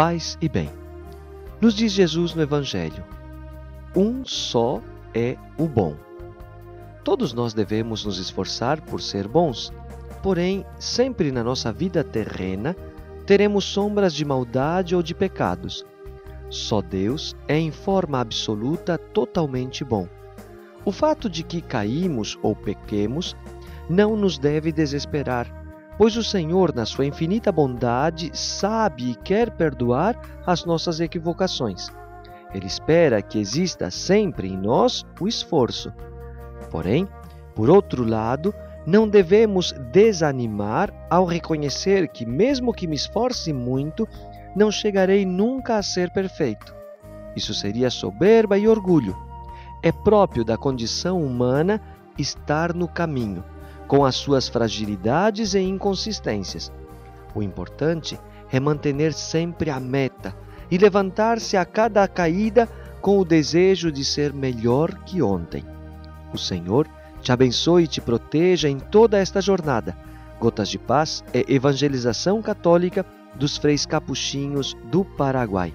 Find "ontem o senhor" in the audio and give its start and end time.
65.20-66.86